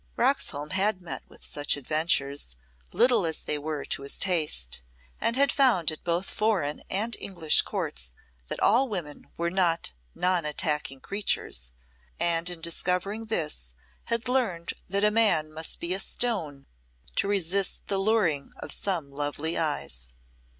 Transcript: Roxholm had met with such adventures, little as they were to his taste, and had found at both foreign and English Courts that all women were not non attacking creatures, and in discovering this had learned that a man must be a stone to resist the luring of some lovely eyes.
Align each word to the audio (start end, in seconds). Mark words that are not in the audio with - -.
Roxholm 0.17 0.71
had 0.71 0.99
met 0.99 1.21
with 1.29 1.45
such 1.45 1.77
adventures, 1.77 2.55
little 2.91 3.23
as 3.23 3.37
they 3.41 3.59
were 3.59 3.85
to 3.85 4.01
his 4.01 4.17
taste, 4.17 4.81
and 5.19 5.35
had 5.35 5.51
found 5.51 5.91
at 5.91 6.03
both 6.03 6.27
foreign 6.27 6.81
and 6.89 7.15
English 7.19 7.61
Courts 7.61 8.11
that 8.47 8.59
all 8.61 8.89
women 8.89 9.29
were 9.37 9.51
not 9.51 9.93
non 10.15 10.43
attacking 10.43 11.01
creatures, 11.01 11.71
and 12.19 12.49
in 12.49 12.61
discovering 12.61 13.25
this 13.25 13.75
had 14.05 14.27
learned 14.27 14.73
that 14.89 15.03
a 15.03 15.11
man 15.11 15.53
must 15.53 15.79
be 15.79 15.93
a 15.93 15.99
stone 15.99 16.65
to 17.15 17.27
resist 17.27 17.85
the 17.85 17.99
luring 17.99 18.51
of 18.57 18.71
some 18.71 19.11
lovely 19.11 19.55
eyes. 19.55 20.15